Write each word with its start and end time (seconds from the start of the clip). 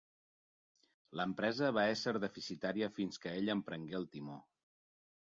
L'empresa 1.19 1.67
va 1.77 1.83
ésser 1.95 2.13
deficitària 2.23 2.89
fins 2.95 3.21
que 3.25 3.33
ell 3.41 3.53
en 3.55 3.61
prengué 3.67 3.99
el 3.99 4.09
timó. 4.15 4.39